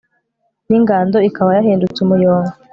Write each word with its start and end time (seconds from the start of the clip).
n'ingando 0.67 1.17
ikaba 1.29 1.49
yahindutse 1.57 1.97
umuyonga 2.01 2.53